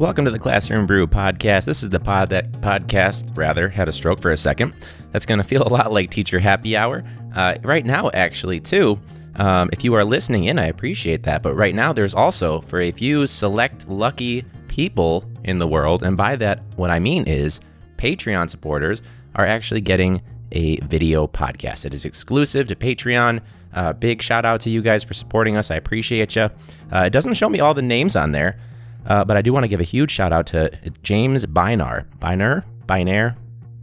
[0.00, 1.66] Welcome to the Classroom Brew podcast.
[1.66, 4.72] This is the pod that podcast rather had a stroke for a second.
[5.12, 7.04] That's going to feel a lot like teacher happy hour
[7.34, 8.98] uh, right now, actually too.
[9.36, 11.42] Um, if you are listening in, I appreciate that.
[11.42, 16.16] But right now, there's also for a few select lucky people in the world, and
[16.16, 17.60] by that, what I mean is
[17.98, 19.02] Patreon supporters
[19.34, 21.84] are actually getting a video podcast.
[21.84, 23.42] It is exclusive to Patreon.
[23.74, 25.70] Uh, big shout out to you guys for supporting us.
[25.70, 26.48] I appreciate you.
[26.90, 28.58] Uh, it doesn't show me all the names on there,
[29.06, 30.70] uh, but I do want to give a huge shout out to
[31.02, 32.06] James Binar.
[32.18, 32.64] Binar?
[32.86, 33.36] Binair?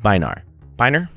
[0.03, 0.41] Binar.
[0.77, 1.09] Biner?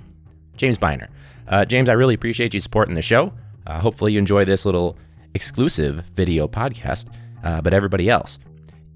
[0.57, 1.09] James Biner.
[1.49, 3.33] Uh, James, I really appreciate you supporting the show.
[3.67, 4.97] Uh, hopefully, you enjoy this little
[5.35, 7.07] exclusive video podcast.
[7.43, 8.39] Uh, but everybody else,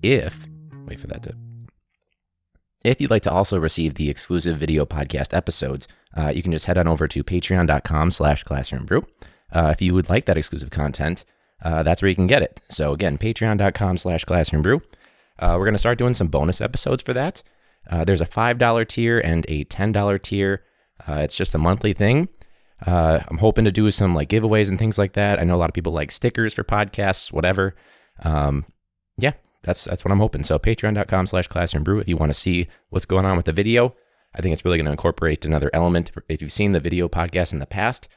[0.02, 0.48] if,
[0.86, 1.34] wait for that to
[2.84, 6.66] if you'd like to also receive the exclusive video podcast episodes, uh, you can just
[6.66, 9.04] head on over to patreon.com slash classroombrew.
[9.50, 11.24] Uh, if you would like that exclusive content,
[11.64, 12.60] uh, that's where you can get it.
[12.68, 14.82] So again, patreon.com slash classroombrew.
[15.38, 17.43] Uh, we're going to start doing some bonus episodes for that.
[17.90, 20.62] Uh, there's a $5 tier and a $10 tier.
[21.09, 22.29] Uh, it's just a monthly thing.
[22.87, 25.40] I'm hoping to do some like giveaways and things like that.
[25.40, 27.74] I know a lot of people like stickers for podcasts, whatever.
[28.23, 28.66] Um,
[29.16, 30.45] yeah, that's that's what I'm hoping.
[30.45, 33.52] So patreon.com slash classroom brew if you want to see what's going on with the
[33.52, 33.95] video.
[34.35, 36.10] I think it's really going to incorporate another element.
[36.29, 38.09] If you've seen the video podcast in the past,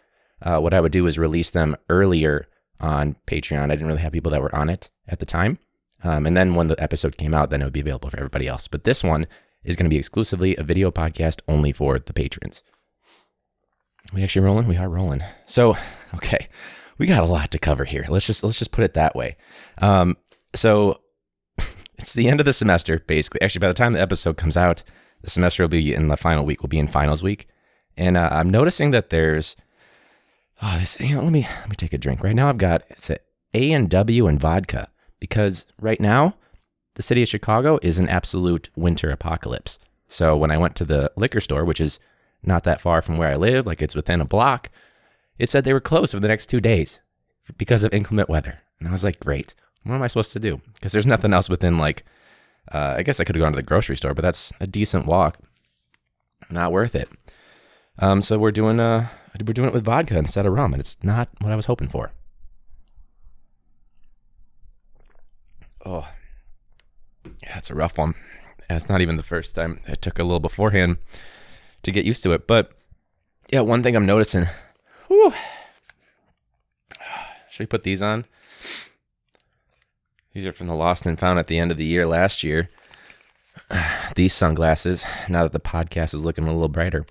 [0.41, 2.47] uh, what I would do is release them earlier
[2.79, 3.63] on Patreon.
[3.63, 5.59] I didn't really have people that were on it at the time.
[6.03, 8.47] Um, and then when the episode came out, then it would be available for everybody
[8.47, 8.67] else.
[8.67, 9.27] But this one
[9.63, 12.61] is going to be exclusively a video podcast only for the patrons.
[14.13, 14.67] We actually rolling?
[14.67, 15.23] We are rolling.
[15.45, 15.75] So,
[16.15, 16.47] okay,
[16.97, 18.05] we got a lot to cover here.
[18.07, 19.35] Let's just let's just put it that way.
[19.79, 20.17] Um,
[20.55, 21.01] so
[21.97, 23.41] it's the end of the semester, basically.
[23.41, 24.83] Actually, by the time the episode comes out,
[25.21, 26.61] the semester will be in the final week.
[26.61, 27.47] We'll be in finals week,
[27.97, 29.55] and uh, I'm noticing that there's
[30.61, 30.99] oh, this.
[30.99, 32.23] You know, let me let me take a drink.
[32.23, 33.17] Right now, I've got it's a
[33.53, 36.35] A and W and vodka because right now,
[36.95, 39.77] the city of Chicago is an absolute winter apocalypse.
[40.07, 41.99] So when I went to the liquor store, which is
[42.43, 44.69] not that far from where I live, like it's within a block,
[45.37, 46.99] it said they were closed for the next two days
[47.57, 48.59] because of inclement weather.
[48.79, 49.53] And I was like, great
[49.87, 50.61] what am I supposed to do?
[50.73, 52.03] Because there's nothing else within like,
[52.71, 55.05] uh, I guess I could have gone to the grocery store, but that's a decent
[55.05, 55.37] walk.
[56.49, 57.09] Not worth it.
[57.99, 59.07] Um, so we're doing uh,
[59.45, 61.89] we're doing it with vodka instead of rum, and it's not what I was hoping
[61.89, 62.11] for.
[65.85, 66.07] Oh,
[67.43, 68.13] yeah, it's a rough one.
[68.69, 69.79] And it's not even the first time.
[69.87, 70.97] It took a little beforehand
[71.83, 72.71] to get used to it, but
[73.51, 74.47] yeah, one thing I'm noticing.
[75.07, 75.33] Whew,
[77.49, 78.25] should we put these on?
[80.33, 82.69] These are from the Lost and Found at the end of the year last year.
[84.15, 87.07] These sunglasses, now that the podcast is looking a little brighter.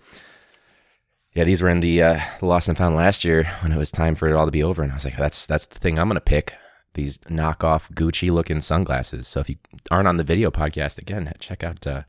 [1.37, 4.15] Yeah, these were in the uh, Lost and Found last year when it was time
[4.15, 4.83] for it all to be over.
[4.83, 6.55] And I was like, that's that's the thing I'm to pick.
[6.95, 9.29] These knockoff Gucci looking sunglasses.
[9.29, 9.57] So if you
[9.91, 12.05] aren't on the video podcast, again, check out uh,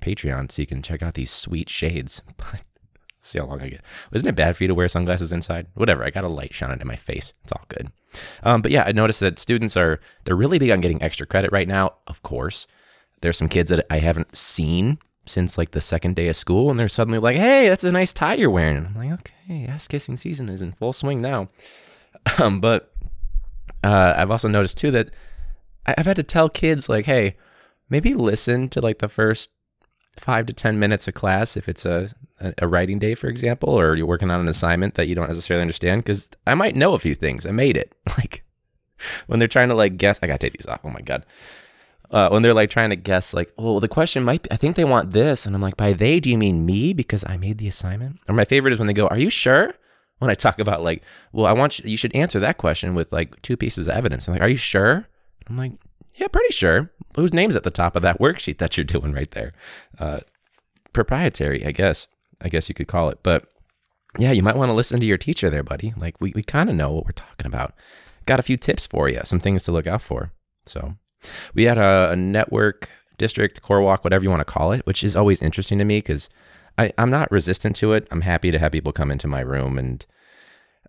[0.00, 2.20] Patreon so you can check out these sweet shades.
[3.22, 3.82] See how long I get.
[4.12, 5.68] Wasn't it bad for you to wear sunglasses inside?
[5.72, 6.04] Whatever.
[6.04, 7.32] I got a light shining in my face.
[7.44, 7.90] It's all good.
[8.42, 11.50] Um, but yeah, I noticed that students are they're really big on getting extra credit
[11.50, 11.94] right now.
[12.08, 12.66] Of course,
[13.22, 16.78] there's some kids that I haven't seen since like the second day of school, and
[16.78, 20.16] they're suddenly like, "Hey, that's a nice tie you're wearing." I'm like, "Okay, ass kissing
[20.16, 21.48] season is in full swing now."
[22.38, 22.92] Um, but
[23.84, 25.10] uh, I've also noticed too that
[25.86, 27.36] I've had to tell kids like, "Hey,
[27.88, 29.50] maybe listen to like the first
[30.18, 32.10] five to 10 minutes of class if it's a,
[32.58, 35.60] a, writing day, for example, or you're working on an assignment that you don't necessarily
[35.60, 36.04] understand.
[36.04, 37.46] Cause I might know a few things.
[37.46, 37.92] I made it.
[38.18, 38.44] Like
[39.26, 40.80] when they're trying to like guess, I gotta take these off.
[40.82, 41.26] Oh my God.
[42.10, 44.76] Uh, when they're like trying to guess, like, oh, the question might be, I think
[44.76, 45.44] they want this.
[45.44, 46.92] And I'm like, by they, do you mean me?
[46.92, 48.20] Because I made the assignment.
[48.28, 49.74] Or my favorite is when they go, are you sure?
[50.18, 51.02] When I talk about like,
[51.32, 54.26] well, I want you, you should answer that question with like two pieces of evidence.
[54.26, 55.06] I'm like, are you sure?
[55.46, 55.72] I'm like,
[56.14, 56.90] yeah, pretty sure.
[57.16, 59.52] Whose name's at the top of that worksheet that you're doing right there?
[59.98, 60.20] Uh,
[60.92, 62.06] proprietary, I guess.
[62.40, 63.18] I guess you could call it.
[63.22, 63.46] But
[64.18, 65.92] yeah, you might want to listen to your teacher there, buddy.
[65.96, 67.74] Like we, we kind of know what we're talking about.
[68.24, 70.32] Got a few tips for you, some things to look out for.
[70.64, 70.96] So
[71.54, 75.02] we had a, a network district core walk, whatever you want to call it, which
[75.02, 76.28] is always interesting to me because
[76.76, 78.06] I'm not resistant to it.
[78.10, 80.04] I'm happy to have people come into my room and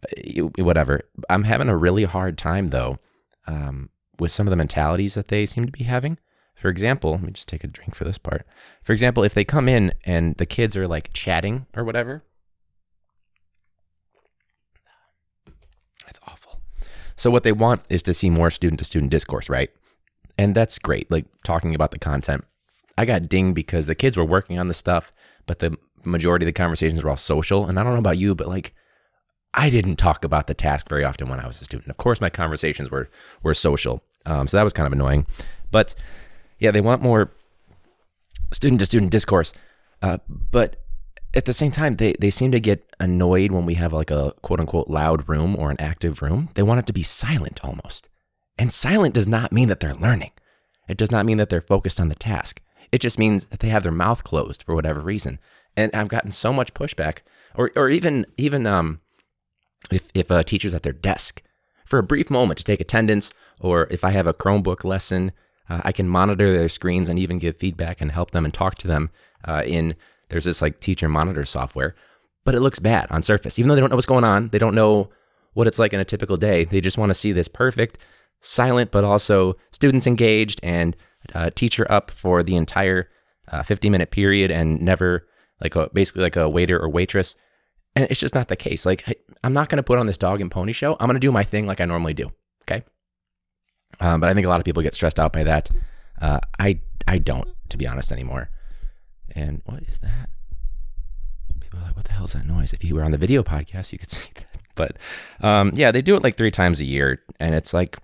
[0.04, 1.02] uh, whatever.
[1.30, 3.00] I'm having a really hard time though.
[3.48, 3.90] Um,
[4.20, 6.18] with some of the mentalities that they seem to be having.
[6.56, 8.46] For example, let me just take a drink for this part.
[8.84, 12.24] For example, if they come in and the kids are like chatting or whatever,
[16.06, 16.62] that's awful.
[17.16, 19.70] So, what they want is to see more student to student discourse, right?
[20.38, 22.44] And that's great, like talking about the content.
[22.98, 25.12] I got dinged because the kids were working on the stuff,
[25.46, 27.68] but the majority of the conversations were all social.
[27.68, 28.74] And I don't know about you, but like
[29.54, 31.90] I didn't talk about the task very often when I was a student.
[31.90, 33.10] Of course, my conversations were
[33.44, 35.26] were social, um, so that was kind of annoying.
[35.72, 35.96] But
[36.60, 37.32] yeah, they want more
[38.52, 39.54] student to student discourse.
[40.02, 40.78] Uh, but
[41.34, 44.34] at the same time, they, they seem to get annoyed when we have like a
[44.42, 46.50] quote unquote loud room or an active room.
[46.54, 48.10] They want it to be silent almost.
[48.58, 50.32] And silent does not mean that they're learning.
[50.88, 52.62] It does not mean that they're focused on the task.
[52.92, 55.40] It just means that they have their mouth closed for whatever reason.
[55.76, 57.20] And I've gotten so much pushback,
[57.56, 59.02] or or even even um,
[59.92, 61.44] if if a teacher's at their desk
[61.86, 65.32] for a brief moment to take attendance, or if I have a Chromebook lesson,
[65.70, 68.76] uh, I can monitor their screens and even give feedback and help them and talk
[68.76, 69.12] to them
[69.46, 69.96] uh, in
[70.30, 71.96] there's this like teacher monitor software,
[72.44, 73.60] but it looks bad on surface.
[73.60, 75.10] Even though they don't know what's going on, they don't know
[75.54, 76.66] what it's like in a typical day.
[76.66, 77.98] They just want to see this perfect,
[78.42, 80.96] silent, but also students engaged and
[81.34, 83.10] uh, teacher up for the entire
[83.50, 85.28] uh, 50 minute period and never
[85.62, 87.36] like a, basically like a waiter or waitress.
[87.96, 88.86] And it's just not the case.
[88.86, 90.94] Like, I'm not going to put on this dog and pony show.
[91.00, 92.32] I'm going to do my thing like I normally do.
[92.64, 92.84] Okay.
[94.00, 95.70] Um, but I think a lot of people get stressed out by that.
[96.22, 98.50] Uh, I I don't, to be honest, anymore.
[99.36, 100.30] And what is that?
[101.60, 102.74] People are like, what the hell is that noise?
[102.74, 104.46] If you were on the video podcast, you could see that.
[104.76, 104.98] But
[105.42, 107.98] um, yeah, they do it like three times a year, and it's like,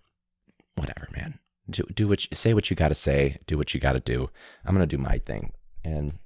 [0.76, 1.40] whatever, man.
[1.70, 3.40] Do do what you, say what you got to say.
[3.48, 4.30] Do what you got to do.
[4.66, 5.54] I'm gonna do my thing,
[5.84, 6.20] and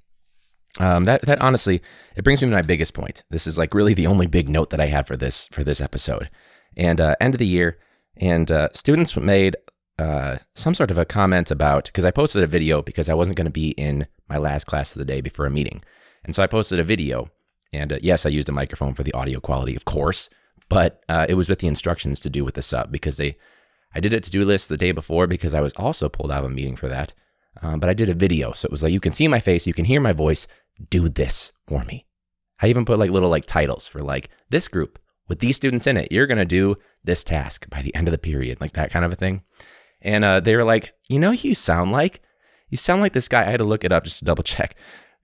[0.78, 1.80] um, that that honestly,
[2.16, 3.24] it brings me to my biggest point.
[3.30, 5.80] This is like really the only big note that I have for this for this
[5.80, 6.30] episode.
[6.76, 7.78] And uh, end of the year,
[8.16, 9.56] and uh, students made
[9.98, 13.36] uh, some sort of a comment about because I posted a video because I wasn't
[13.36, 15.82] going to be in my last class of the day before a meeting,
[16.24, 17.30] and so I posted a video.
[17.72, 20.30] And uh, yes, I used a microphone for the audio quality, of course,
[20.68, 23.36] but uh, it was with the instructions to do with the sub because they,
[23.94, 26.44] I did a to do list the day before because I was also pulled out
[26.44, 27.14] of a meeting for that.
[27.62, 29.66] Um, but I did a video, so it was like you can see my face,
[29.66, 30.46] you can hear my voice.
[30.90, 32.06] Do this for me.
[32.60, 34.98] I even put like little like titles for like this group
[35.28, 36.12] with these students in it.
[36.12, 39.12] You're gonna do this task by the end of the period, like that kind of
[39.12, 39.42] a thing.
[40.00, 42.20] And uh, they were like, you know, who you sound like
[42.68, 43.42] you sound like this guy.
[43.42, 44.76] I had to look it up just to double check.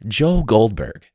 [0.07, 1.07] Joe Goldberg.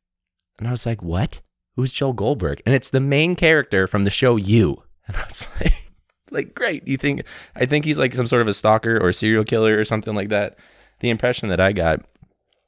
[0.57, 1.41] And I was like, what?
[1.75, 2.61] Who's Joe Goldberg?
[2.65, 4.83] And it's the main character from the show You.
[5.07, 5.88] And I was like,
[6.31, 6.87] like, great.
[6.87, 7.23] You think,
[7.55, 10.15] I think he's like some sort of a stalker or a serial killer or something
[10.15, 10.57] like that.
[10.99, 12.05] The impression that I got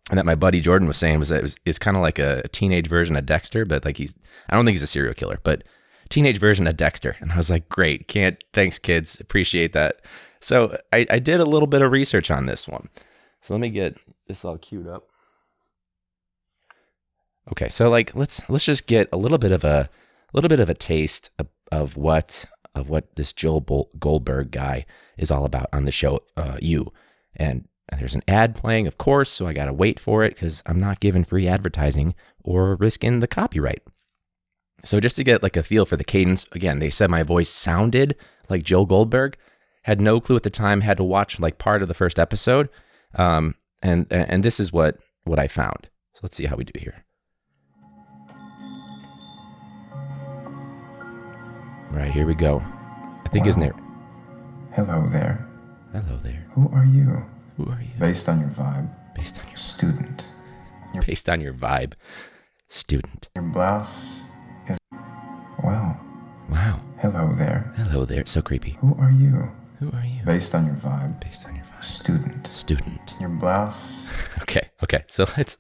[0.10, 2.20] and that my buddy Jordan was saying was that it was, it's kind of like
[2.20, 4.16] a teenage version of Dexter, but like he's,
[4.50, 5.64] I don't think he's a serial killer, but
[6.10, 7.16] teenage version of Dexter.
[7.20, 8.08] And I was like, great.
[8.08, 9.20] Can't, thanks, kids.
[9.20, 10.02] Appreciate that.
[10.40, 12.90] So I, I did a little bit of research on this one.
[13.42, 13.98] So let me get
[14.28, 15.08] this all queued up.
[17.52, 19.90] Okay, so like let's let's just get a little bit of a
[20.32, 23.60] little bit of a taste of, of what of what this Joe
[24.00, 24.86] Goldberg guy
[25.18, 26.22] is all about on the show.
[26.38, 26.92] Uh, you
[27.36, 27.68] and
[28.00, 31.00] there's an ad playing, of course, so I gotta wait for it because I'm not
[31.00, 33.84] given free advertising or risking the copyright.
[34.84, 37.50] So just to get like a feel for the cadence, again, they said my voice
[37.50, 38.16] sounded
[38.50, 39.38] like Joe Goldberg.
[39.84, 40.82] Had no clue at the time.
[40.82, 42.70] Had to watch like part of the first episode
[43.16, 45.90] um, and and this is what what I found.
[46.14, 47.06] So let's see how we do here.
[51.92, 52.64] Right here we go.
[53.26, 53.48] I think wow.
[53.48, 53.74] his name.
[54.74, 55.46] Hello there.
[55.92, 56.48] Hello there.
[56.54, 57.22] Who are you?
[57.58, 58.00] Who are you?
[58.00, 58.90] Based on your vibe.
[59.14, 60.24] Based on your student.
[60.94, 61.94] Your, Based on your vibe,
[62.70, 63.28] student.
[63.36, 64.22] Your blouse
[64.70, 64.78] is
[65.62, 66.00] wow.
[66.50, 66.80] Wow.
[67.02, 67.74] Hello there.
[67.76, 68.26] Hello there.
[68.26, 68.78] So creepy.
[68.80, 69.52] Who are you?
[69.80, 70.24] Who are you?
[70.26, 71.20] Based on your vibe.
[71.20, 71.84] Based on your vibe.
[71.84, 72.48] Student.
[72.54, 73.16] Student.
[73.20, 74.08] Your blouse.
[74.44, 74.70] okay.
[74.82, 75.04] Okay.
[75.08, 75.58] So let's.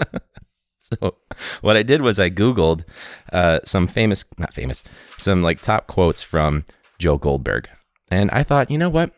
[0.80, 1.16] so
[1.64, 2.84] what I did was I Googled
[3.32, 4.82] uh, some famous, not famous,
[5.16, 6.66] some like top quotes from
[6.98, 7.70] Joe Goldberg.
[8.10, 9.12] And I thought, you know what?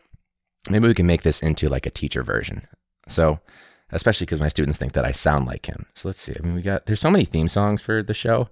[0.69, 2.65] Maybe we can make this into like a teacher version.
[3.09, 3.39] So,
[3.91, 5.85] especially because my students think that I sound like him.
[5.93, 6.35] So let's see.
[6.37, 8.47] I mean, we got, there's so many theme songs for the show.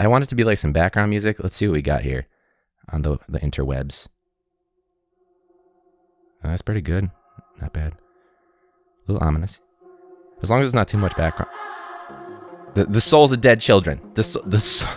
[0.00, 1.38] I want it to be like some background music.
[1.38, 2.26] Let's see what we got here
[2.90, 4.08] on the, the interwebs.
[6.42, 7.08] Uh, that's pretty good.
[7.60, 7.92] Not bad.
[7.92, 9.60] A little ominous.
[10.42, 11.52] As long as it's not too much background.
[12.74, 14.00] The, the souls of dead children.
[14.14, 14.96] The, the,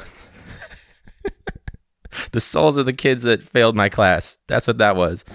[2.32, 4.38] the souls of the kids that failed my class.
[4.48, 5.25] That's what that was.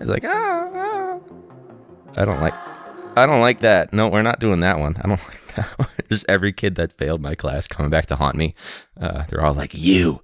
[0.00, 1.20] It's like, ah, ah.
[2.16, 2.54] I don't like.
[3.16, 3.92] I don't like that.
[3.92, 4.96] No, we're not doing that one.
[5.02, 5.88] I don't like that one.
[6.08, 8.54] Just every kid that failed my class coming back to haunt me.
[8.98, 10.20] Uh, they're all like, you.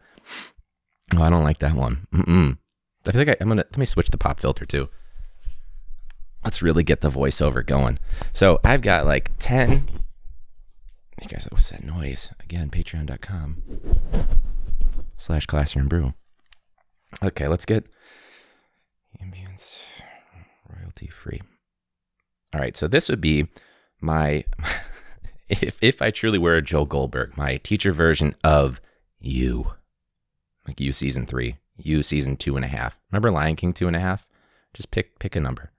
[1.17, 2.07] Oh, I don't like that one.
[2.13, 2.59] Mm-mm.
[3.07, 4.89] I feel like I, am gonna let me switch the pop filter too.
[6.45, 7.99] Let's really get the voiceover going.
[8.33, 9.87] So I've got like 10.
[11.21, 12.31] You guys, what's that noise?
[12.41, 13.63] Again, patreon.com
[15.17, 16.15] slash classroom brew.
[17.23, 17.87] Okay, let's get
[19.23, 19.81] ambience
[20.69, 21.41] royalty free.
[22.55, 23.49] All right, so this would be
[24.01, 24.45] my
[25.49, 28.81] if if I truly were a Joe Goldberg, my teacher version of
[29.19, 29.73] you,
[30.67, 32.99] like you season three you season two and a half.
[33.11, 34.27] Remember Lion King two and a half?
[34.75, 35.71] Just pick pick a number.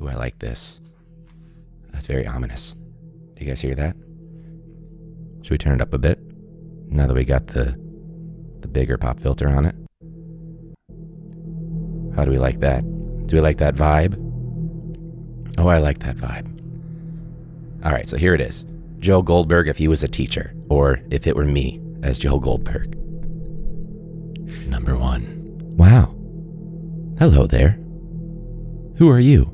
[0.00, 0.80] Ooh, I like this.
[1.92, 2.74] That's very ominous.
[3.36, 3.94] Do you guys hear that?
[5.42, 6.18] Should we turn it up a bit?
[6.88, 7.78] Now that we got the
[8.60, 9.74] the bigger pop filter on it.
[12.16, 12.82] How do we like that?
[13.26, 14.16] Do we like that vibe?
[15.58, 16.50] Oh, I like that vibe.
[17.84, 18.64] All right, so here it is.
[19.00, 22.96] Joe Goldberg if he was a teacher, or if it were me as Joe Goldberg.
[24.66, 25.44] Number one.
[25.76, 26.14] Wow.
[27.18, 27.78] Hello there.
[28.96, 29.44] Who are you?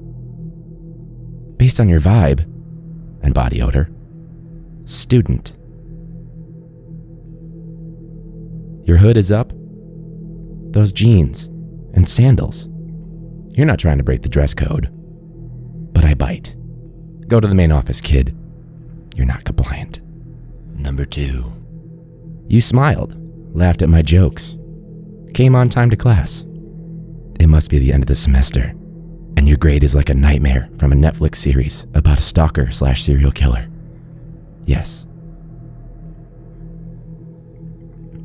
[1.56, 2.46] Based on your vibe
[3.22, 3.90] and body odor,
[4.84, 5.52] student.
[8.84, 9.52] Your hood is up.
[10.72, 11.44] Those jeans
[11.94, 12.68] and sandals.
[13.54, 14.88] You're not trying to break the dress code.
[15.92, 16.56] But I bite.
[17.28, 18.36] Go to the main office, kid.
[19.14, 20.00] You're not compliant.
[20.74, 21.52] Number two.
[22.48, 23.14] You smiled,
[23.54, 24.56] laughed at my jokes,
[25.32, 26.44] came on time to class.
[27.38, 28.74] It must be the end of the semester,
[29.42, 33.02] and your grade is like a nightmare from a Netflix series about a stalker slash
[33.02, 33.68] serial killer.
[34.66, 35.04] Yes.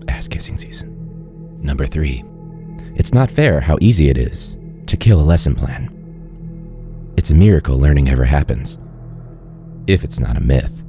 [0.07, 1.59] Ass kissing season.
[1.59, 2.23] Number three.
[2.93, 4.55] It's not fair how easy it is
[4.85, 5.89] to kill a lesson plan.
[7.17, 8.77] It's a miracle learning ever happens,
[9.87, 10.83] if it's not a myth.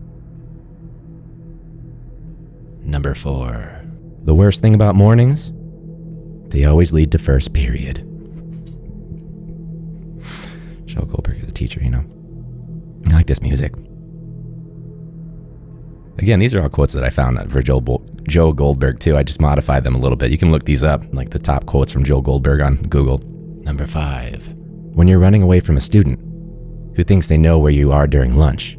[2.83, 3.81] Number four.
[4.25, 5.53] The worst thing about mornings?
[6.51, 8.05] They always lead to first period.
[10.89, 12.05] Joe Goldberg is a teacher, you know.
[13.11, 13.75] I like this music.
[16.19, 19.17] Again, these are all quotes that I found for Joe, Bo- Joe Goldberg, too.
[19.17, 20.33] I just modified them a little bit.
[20.33, 23.19] You can look these up, like the top quotes from Joe Goldberg on Google.
[23.63, 24.49] Number five.
[24.95, 26.19] When you're running away from a student
[26.97, 28.77] who thinks they know where you are during lunch,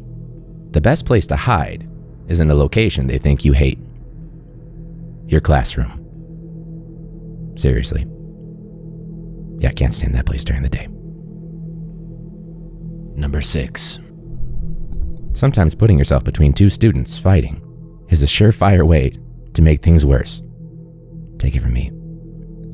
[0.72, 1.88] the best place to hide
[2.28, 3.78] is in a location they think you hate
[5.26, 5.96] your classroom.
[7.56, 8.04] Seriously.
[9.60, 10.88] Yeah, I can't stand that place during the day.
[13.14, 13.98] Number six.
[15.34, 17.62] Sometimes putting yourself between two students fighting
[18.08, 19.16] is a surefire way
[19.54, 20.42] to make things worse.
[21.38, 21.92] Take it from me.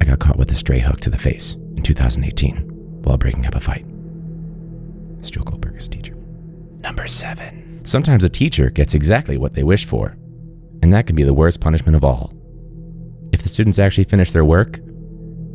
[0.00, 3.55] I got caught with a stray hook to the face in 2018 while breaking up
[3.55, 3.87] a fight.
[5.19, 6.14] It's Joe Goldberg's teacher.
[6.81, 7.81] Number seven.
[7.85, 10.16] Sometimes a teacher gets exactly what they wish for,
[10.83, 12.33] and that can be the worst punishment of all.
[13.33, 14.81] If the students actually finish their work,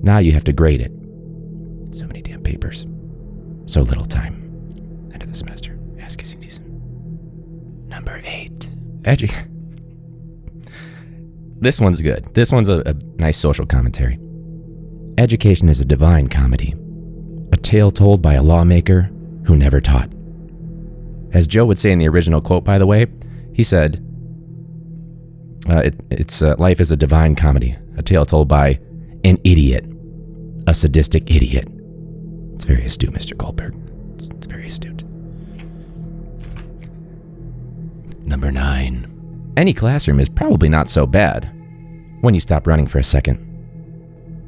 [0.02, 0.92] now you have to grade it.
[1.98, 2.86] So many damn papers.
[3.66, 4.41] So little time.
[5.22, 5.78] End of the semester.
[6.00, 7.88] Ass kissing season.
[7.90, 8.72] Number eight.
[9.01, 9.32] Edu-
[11.60, 12.34] this one's good.
[12.34, 14.20] This one's a, a nice social commentary.
[15.20, 16.74] Education is a divine comedy,
[17.51, 19.12] a tale told by a lawmaker
[19.46, 20.12] who never taught.
[21.34, 23.06] As Joe would say in the original quote, by the way,
[23.54, 24.04] he said,
[25.70, 28.80] uh, it, "It's uh, life is a divine comedy, a tale told by
[29.24, 29.86] an idiot,
[30.66, 31.68] a sadistic idiot."
[32.56, 33.38] It's very astute, Mr.
[33.38, 33.75] Goldberg.
[34.16, 35.04] It's, it's very astute.
[38.24, 39.08] Number nine.
[39.58, 41.51] Any classroom is probably not so bad
[42.22, 43.48] when you stop running for a second.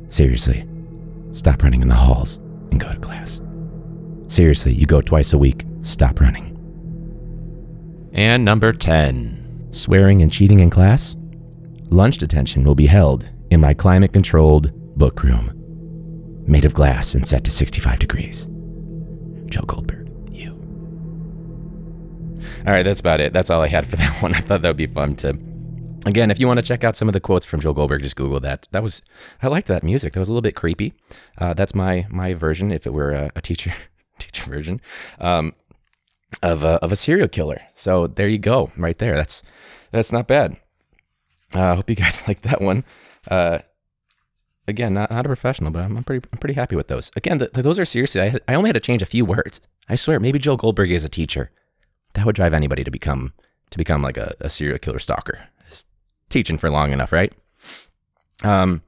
[0.09, 0.67] Seriously,
[1.31, 2.37] stop running in the halls
[2.71, 3.41] and go to class.
[4.27, 6.49] Seriously, you go twice a week, stop running.
[8.13, 9.69] And number 10.
[9.71, 11.15] Swearing and cheating in class?
[11.89, 15.51] Lunch detention will be held in my climate controlled book room,
[16.47, 18.47] made of glass and set to 65 degrees.
[19.47, 20.02] Joe Goldberg.
[22.65, 23.33] All right, that's about it.
[23.33, 24.33] That's all I had for that one.
[24.33, 25.37] I thought that would be fun to.
[26.05, 28.17] Again, if you want to check out some of the quotes from Joe Goldberg, just
[28.17, 28.67] Google that.
[28.71, 29.01] That was,
[29.41, 30.13] I liked that music.
[30.13, 30.93] That was a little bit creepy.
[31.37, 32.71] Uh, that's my my version.
[32.71, 33.73] If it were a, a teacher
[34.19, 34.81] teacher version,
[35.19, 35.53] um,
[36.41, 37.61] of a, of a serial killer.
[37.75, 39.15] So there you go, right there.
[39.15, 39.43] That's
[39.91, 40.57] that's not bad.
[41.55, 42.83] Uh, I hope you guys like that one.
[43.29, 43.59] Uh,
[44.67, 47.11] again, not, not a professional, but I'm, I'm pretty I'm pretty happy with those.
[47.15, 48.21] Again, the, those are seriously.
[48.21, 49.61] I, I only had to change a few words.
[49.87, 51.51] I swear, maybe Joe Goldberg is a teacher.
[52.13, 53.33] That would drive anybody to become
[53.71, 55.47] to become like a, a serial killer stalker.
[55.67, 55.87] Just
[56.29, 57.33] teaching for long enough, right?
[58.43, 58.81] Um,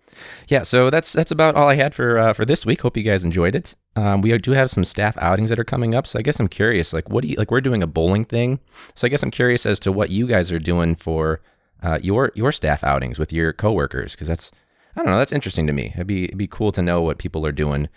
[0.47, 0.61] yeah.
[0.61, 2.81] So that's that's about all I had for uh, for this week.
[2.81, 3.75] Hope you guys enjoyed it.
[3.95, 6.47] Um, we do have some staff outings that are coming up, so I guess I'm
[6.47, 6.93] curious.
[6.93, 7.51] Like, what do you like?
[7.51, 8.59] We're doing a bowling thing,
[8.93, 11.41] so I guess I'm curious as to what you guys are doing for
[11.81, 14.51] uh, your your staff outings with your coworkers, because that's
[14.95, 15.91] I don't know, that's interesting to me.
[15.95, 17.89] It'd be it'd be cool to know what people are doing.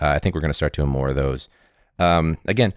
[0.00, 1.48] Uh, I think we're going to start doing more of those.
[1.98, 2.72] Um, again,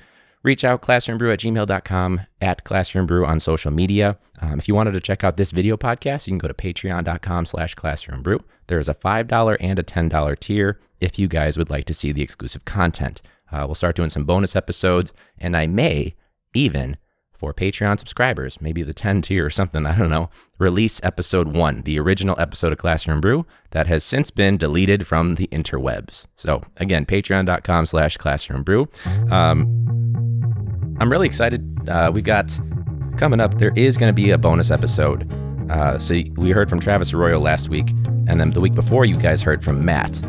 [0.46, 4.18] reach out classroombrew at gmail.com at classroombrew on social media.
[4.42, 7.48] Um, if you wanted to check out this video podcast, you can go to patreon.com
[7.48, 8.42] slash classroombrew.
[8.68, 12.12] There is a $5 and a $10 tier if you guys would like to see
[12.12, 13.24] the exclusive content.
[13.52, 16.14] Uh, we'll start doing some bonus episodes, and I may
[16.54, 16.98] even
[17.34, 21.82] for Patreon subscribers, maybe the 10 tier or something, I don't know, release episode one,
[21.82, 26.28] the original episode of Classroom Brew that has since been deleted from the interwebs.
[26.38, 28.88] So again, patreon.com slash classroom brew.
[29.30, 30.25] Um,
[31.00, 31.90] I'm really excited.
[31.90, 32.58] Uh, we got
[33.18, 35.32] coming up, there is going to be a bonus episode.
[35.70, 37.90] Uh, so we heard from Travis Arroyo last week,
[38.28, 40.22] and then the week before, you guys heard from Matt.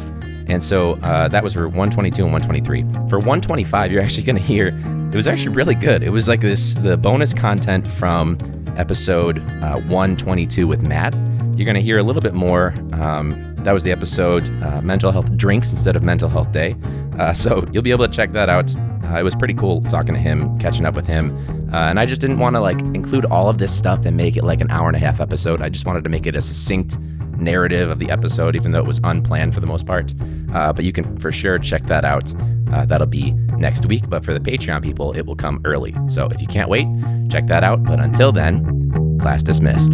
[0.49, 3.08] And so uh, that was for 122 and 123.
[3.08, 4.68] For 125, you're actually going to hear
[5.12, 6.02] it was actually really good.
[6.02, 8.38] It was like this the bonus content from
[8.76, 11.14] episode uh, 122 with Matt.
[11.56, 12.75] You're going to hear a little bit more.
[12.92, 16.76] Um, that was the episode uh, Mental Health Drinks instead of Mental Health Day.
[17.18, 18.73] Uh, so you'll be able to check that out.
[19.07, 21.37] Uh, it was pretty cool talking to him, catching up with him.
[21.73, 24.37] Uh, and I just didn't want to like include all of this stuff and make
[24.37, 25.63] it like an hour and a half episode.
[25.63, 26.99] I just wanted to make it a succinct
[27.39, 30.15] narrative of the episode, even though it was unplanned for the most part.
[30.55, 32.33] Uh, but you can for sure check that out.
[32.73, 34.09] Uh, that'll be next week.
[34.09, 35.95] But for the Patreon people, it will come early.
[36.09, 36.87] So if you can't wait,
[37.31, 37.85] check that out.
[37.85, 39.93] But until then, class dismissed.